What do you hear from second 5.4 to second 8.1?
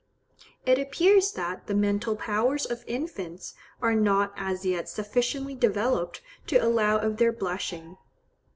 developed to allow of their blushing.